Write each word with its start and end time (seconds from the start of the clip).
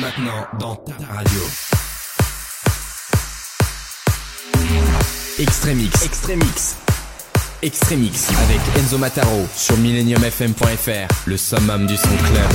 Maintenant 0.00 0.46
dans 0.58 0.76
ta 0.76 0.94
radio. 1.12 1.40
Extremix. 5.38 6.04
Extremix. 6.04 6.76
Extremix 7.62 8.28
avec 8.30 8.60
Enzo 8.78 8.98
Mataro 8.98 9.46
sur 9.56 9.76
millenniumfm.fr, 9.78 11.26
le 11.26 11.36
summum 11.36 11.86
du 11.86 11.96
son 11.96 12.08
club. 12.08 12.52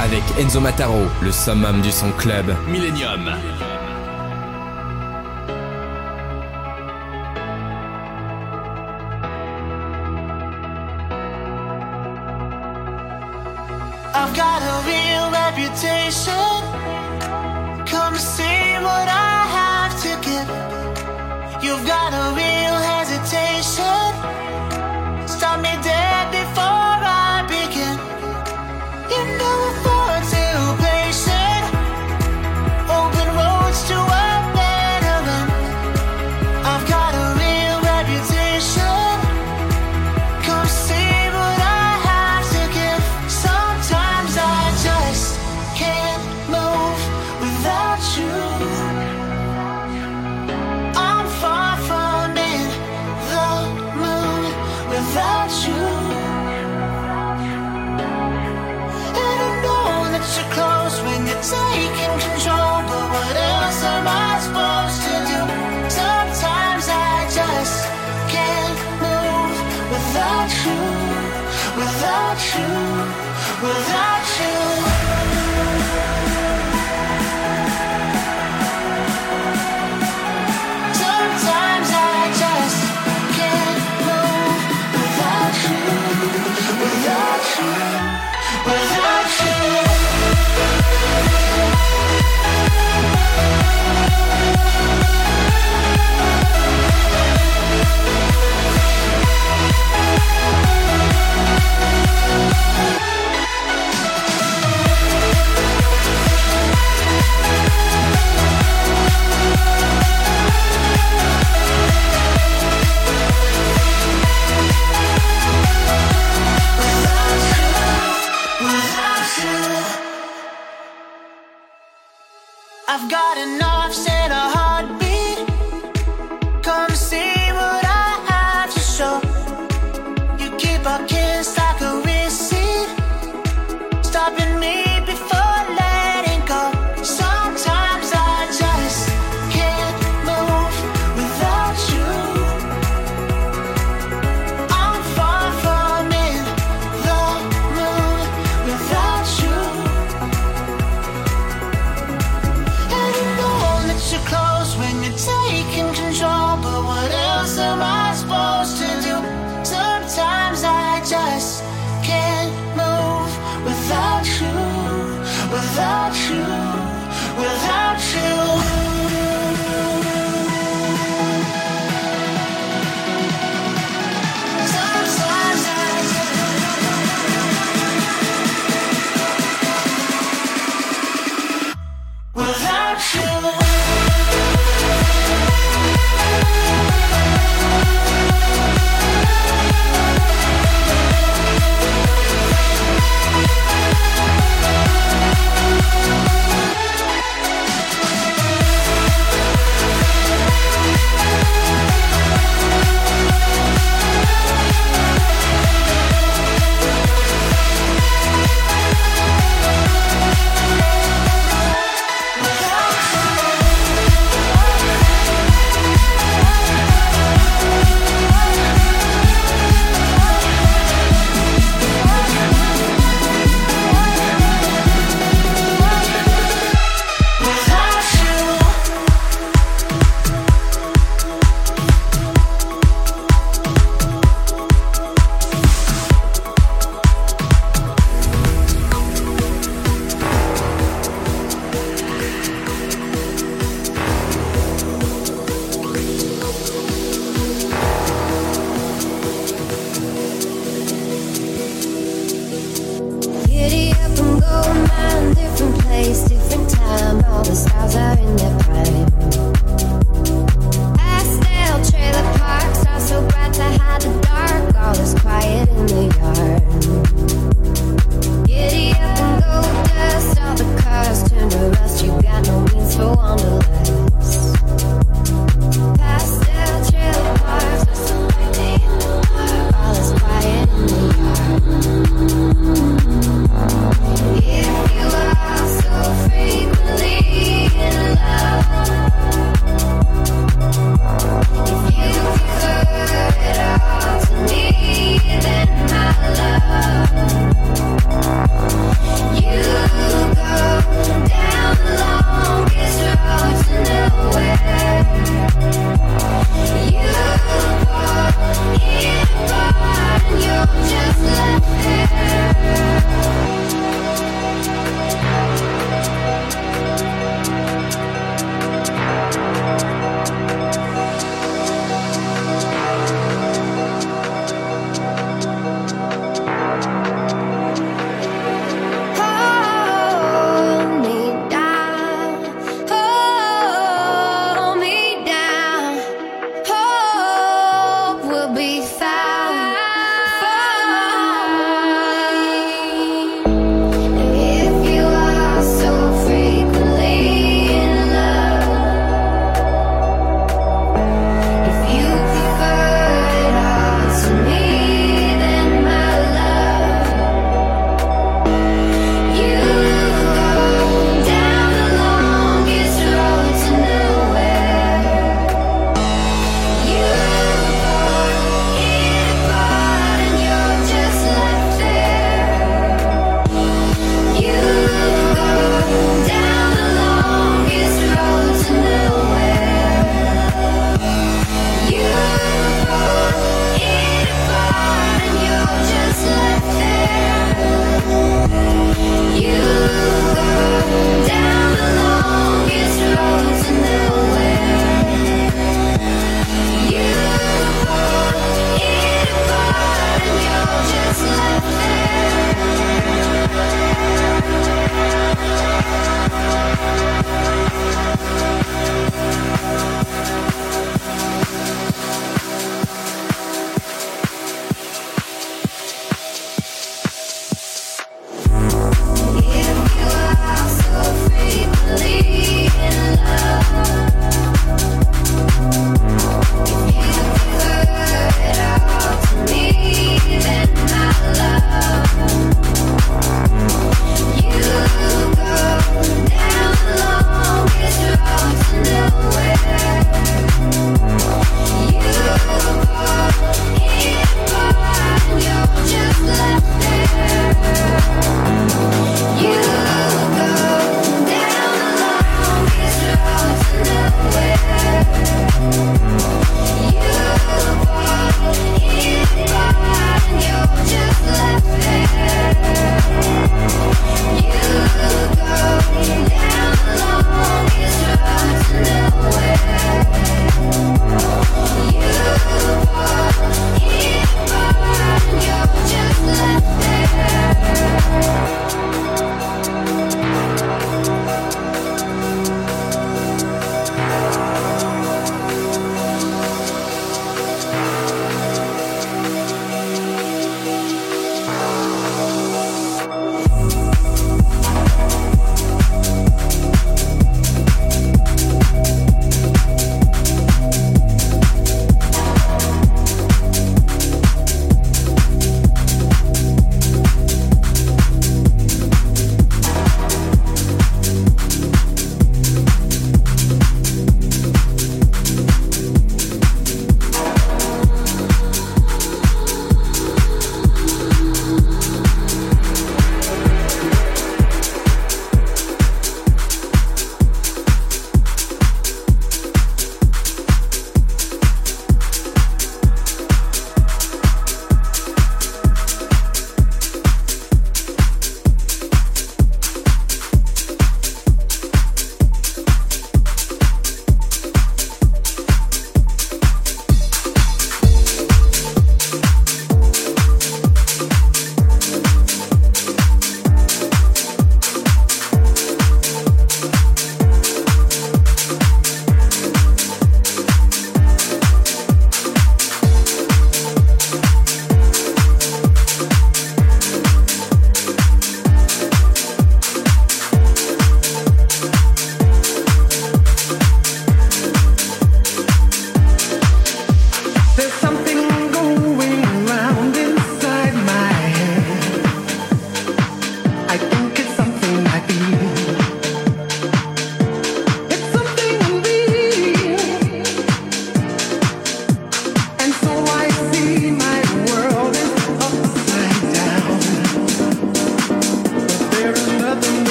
Avec 0.00 0.22
Enzo 0.38 0.60
Mataro, 0.60 1.06
le 1.22 1.32
summum 1.32 1.80
du 1.80 1.90
son 1.90 2.10
club. 2.12 2.54
Millennium. 2.68 3.30
I've 14.12 14.34
got 14.36 14.60
a 14.62 14.76
real 14.86 15.30
reputation. 15.30 16.34
Come 17.86 18.16
see 18.16 18.78
what 18.86 19.08
I 19.08 19.46
have 19.58 19.92
to 20.02 20.10
give. 20.26 20.48
You've 21.62 21.86
got 21.86 22.12
a 22.12 22.34
real 22.34 22.76
hesitation. 22.92 24.10
Stop 25.26 25.60
me 25.60 25.72
dead 25.82 26.30
before. 26.32 26.69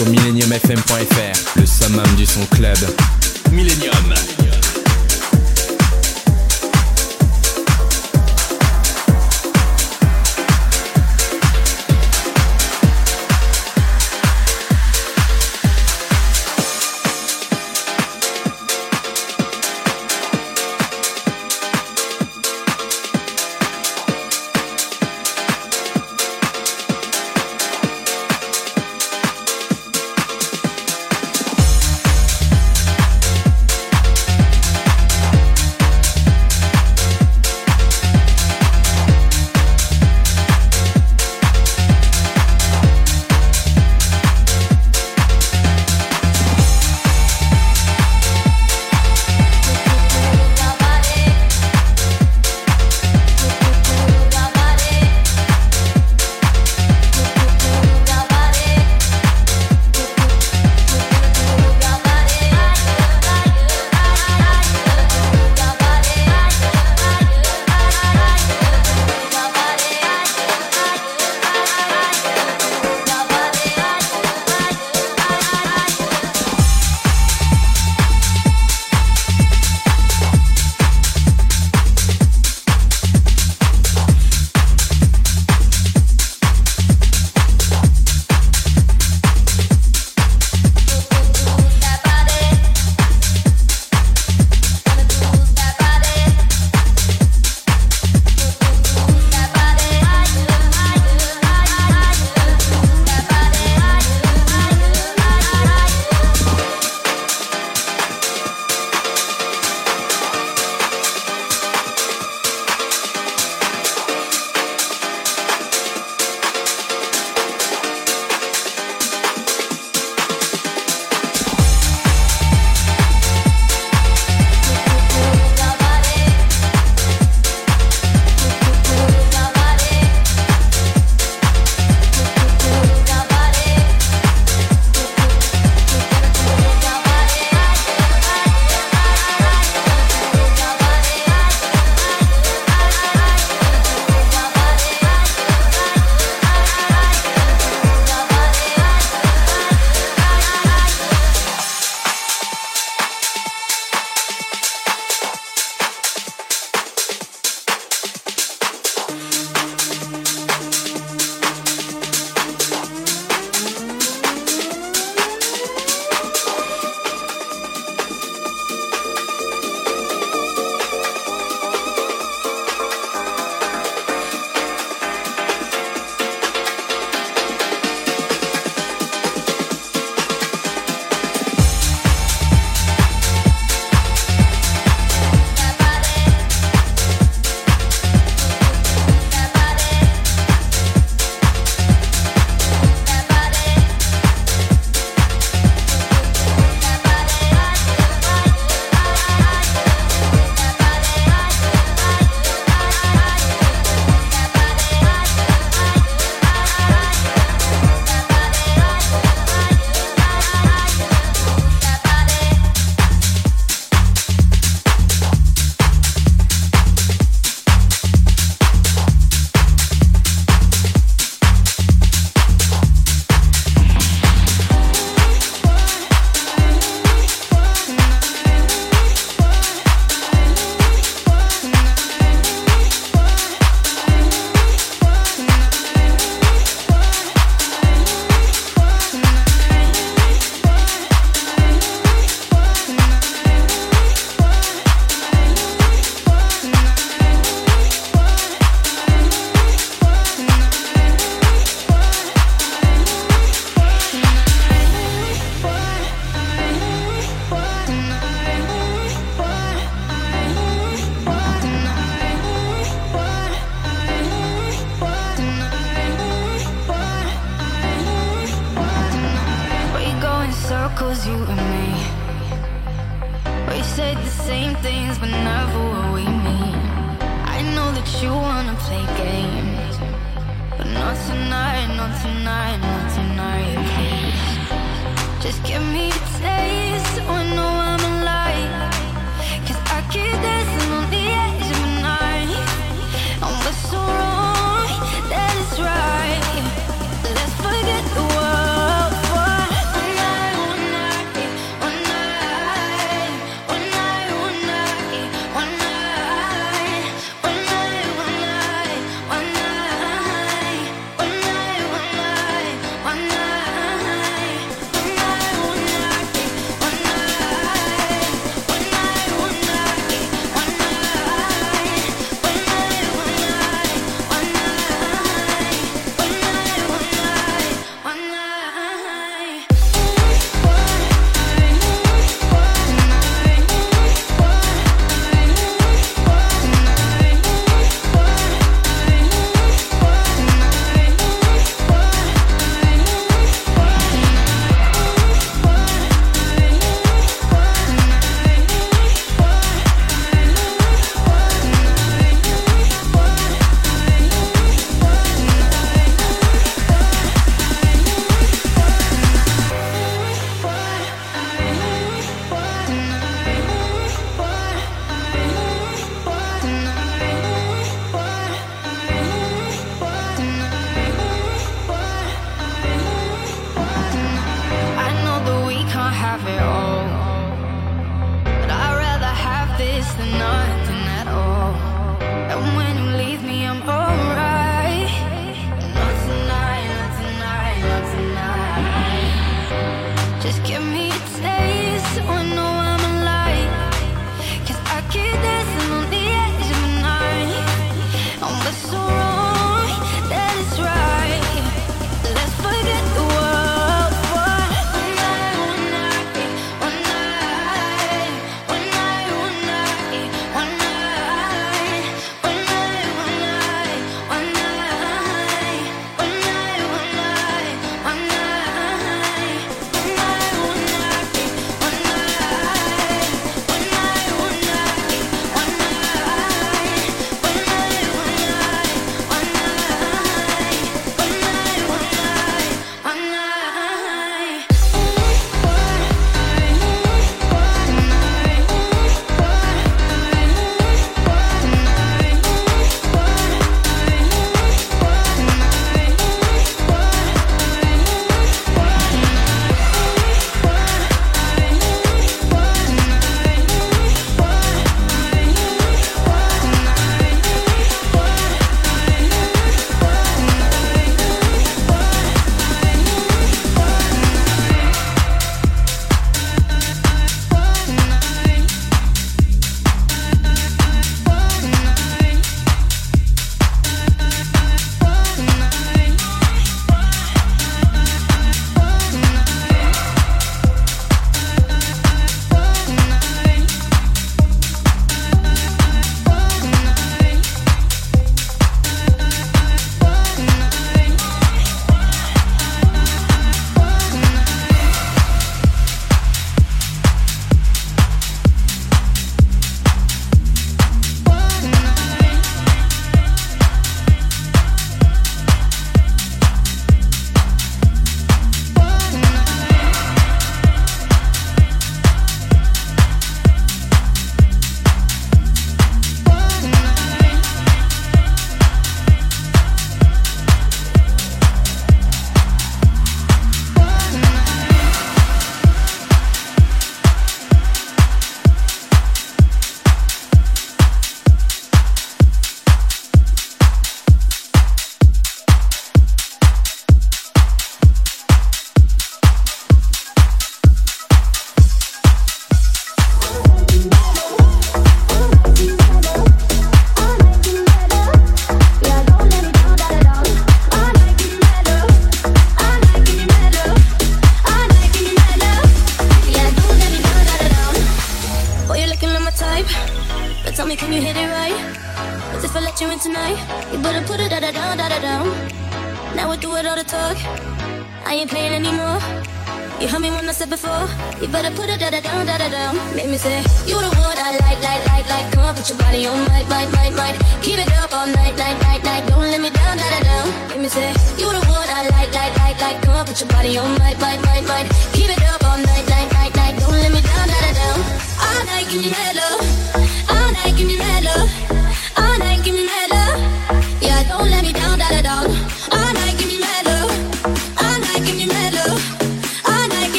Sur 0.00 0.08
millenniumfm.fr, 0.08 1.60
le 1.60 1.66
summum 1.66 2.06
du 2.16 2.24
son 2.24 2.44
club. 2.46 2.99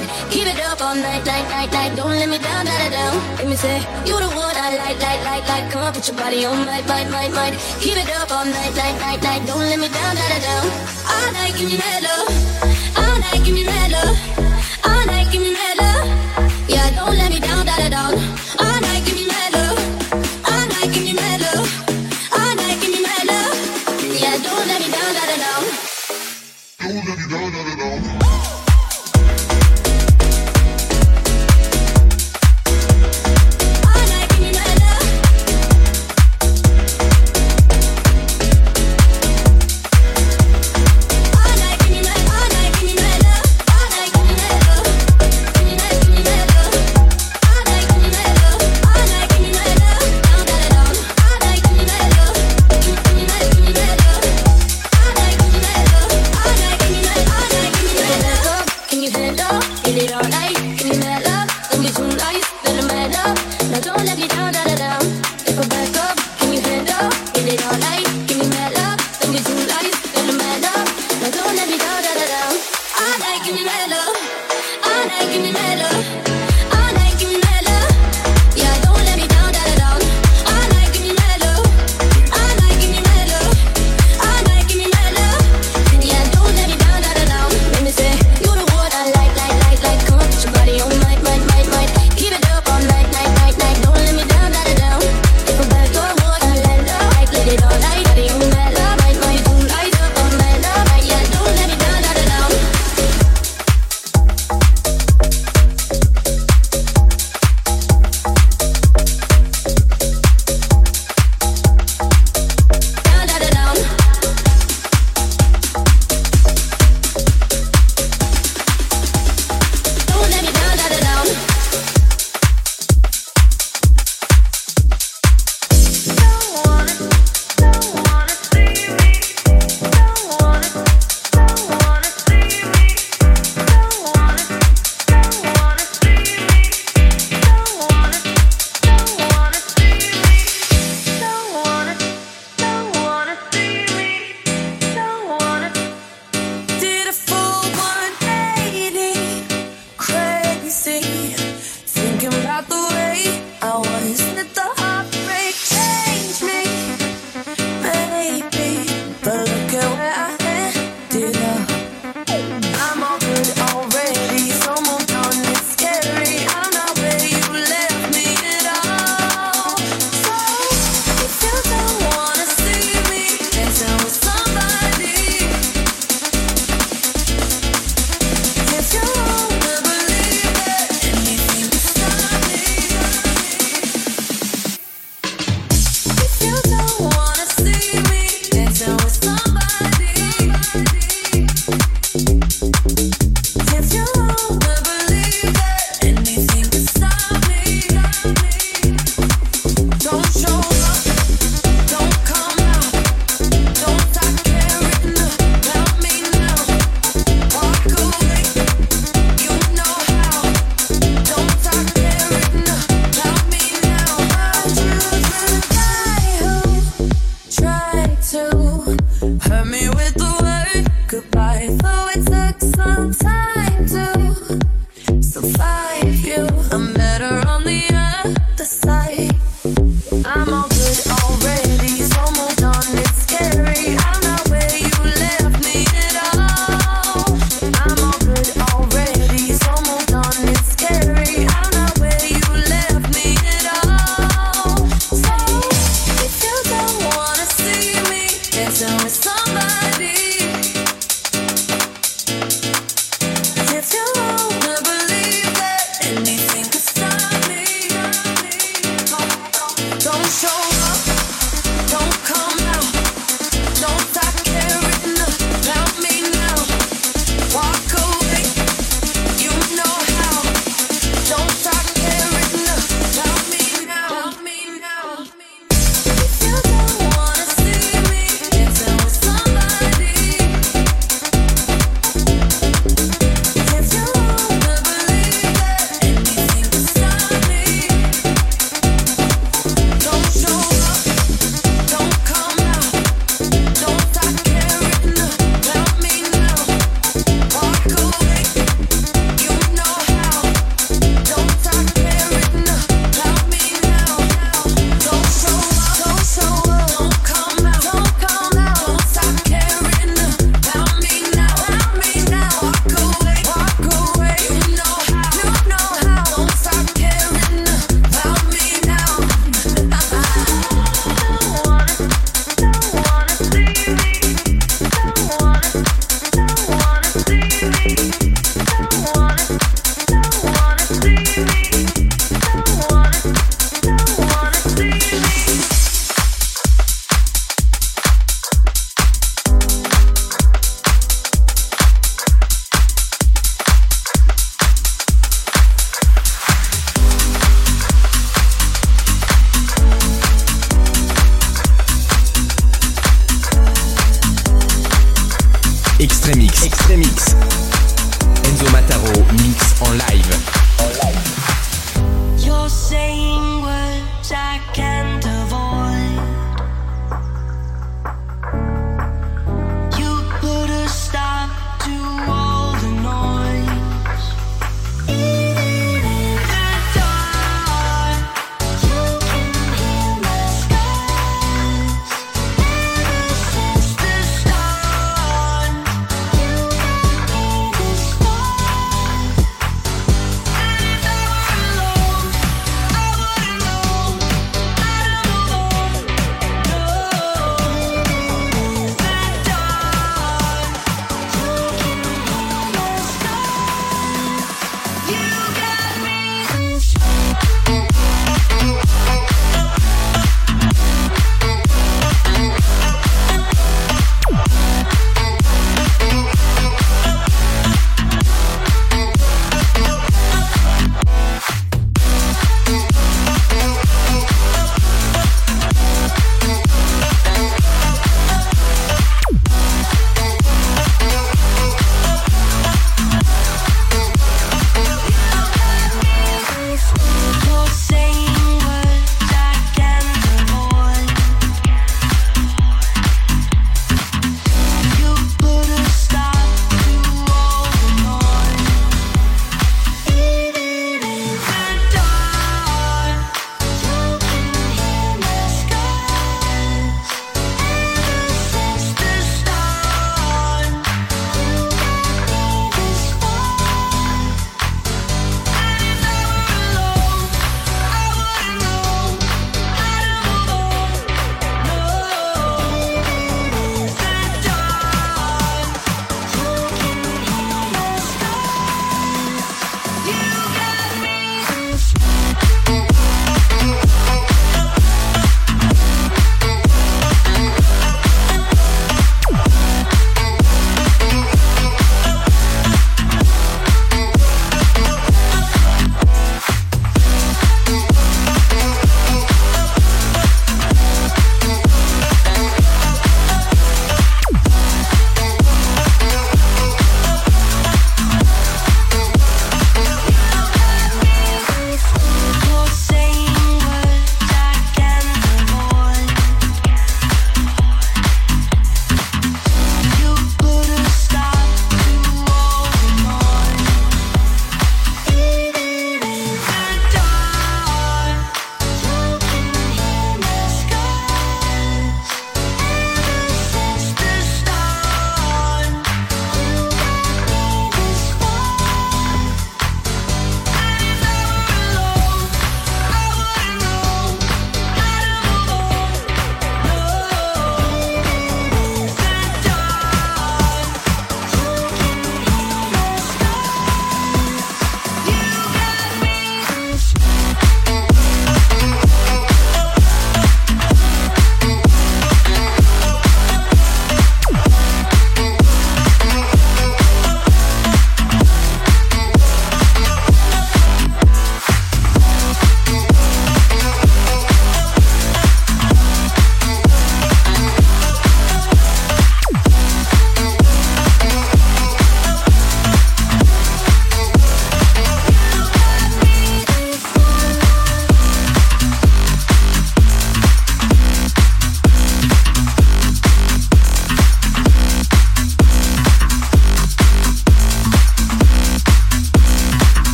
night. 0.00 0.30
Keep 0.30 0.46
it 0.46 0.60
up 0.60 0.80
all 0.80 0.94
night, 0.94 1.24
night, 1.24 1.48
night, 1.48 1.72
night. 1.72 1.96
Don't 1.96 2.10
let 2.10 2.28
me 2.28 2.38
down, 2.38 2.64
down, 2.64 2.90
down. 2.90 3.14
Let 3.36 3.46
me 3.46 3.56
say, 3.56 3.76
you're 4.06 4.20
the 4.20 4.28
one 4.28 4.56
I 4.56 4.76
like, 4.76 5.00
like, 5.00 5.22
like, 5.24 5.48
like. 5.48 5.70
Come 5.70 5.82
on, 5.82 5.92
put 5.92 6.06
your 6.08 6.16
body 6.16 6.44
on 6.44 6.58
my, 6.66 6.80
my, 6.82 7.04
my, 7.08 7.28
my. 7.28 7.50
Keep 7.80 7.96
it 7.96 8.10
up 8.20 8.30
all 8.30 8.44
night, 8.44 8.74
night, 8.74 8.98
night, 9.00 9.22
night. 9.22 9.46
Don't 9.46 9.60
let 9.60 9.78
me 9.78 9.88
down, 9.88 10.14
down, 10.16 10.40
down. 10.40 10.66
All 11.12 11.32
night, 11.32 11.54
give 11.56 11.68
me 11.70 11.76
mad 11.78 12.02
love. 12.02 12.28
All 12.96 13.18
night, 13.18 13.40
give 13.44 13.54
me 13.54 13.64
mad 13.64 13.90
love. 13.92 14.16
All 14.84 15.06
night, 15.06 15.28
give 15.32 15.42
me 15.42 15.52
mad 15.52 15.76
love. 15.78 16.04
Yeah, 16.68 16.90
don't 16.96 17.16
let 17.16 17.30
me 17.30 17.40
down, 17.40 17.66
down, 17.66 17.90
down. 17.90 18.14
All 18.60 18.80
night, 18.80 19.02
give 19.04 19.16
me 19.16 19.26
that 19.26 19.50
love. 19.56 19.78
All 20.50 20.66
night, 20.72 20.90
give 20.92 21.04
me 21.04 21.12
that 21.12 21.38
love. 21.44 21.68
All 22.32 22.54
night, 22.56 22.78
give 22.80 22.92
me 22.94 23.00
that 23.08 23.24
love. 23.30 23.54
Yeah, 24.20 24.36
don't 24.46 24.66
let 24.70 24.78
me 24.80 24.88
down, 24.96 25.10
da 25.16 25.22
da 25.30 25.36
down. 25.44 25.62
Don't 26.80 27.04
let 27.06 27.18
me 27.18 27.26
down, 27.32 27.52
da 27.52 27.60
da 27.68 27.74
down. 27.76 27.89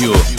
rádio. 0.00 0.29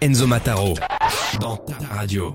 Enzo 0.00 0.26
Mataro. 0.26 0.74
Dans 1.40 1.56
ta 1.56 1.74
radio. 1.94 2.32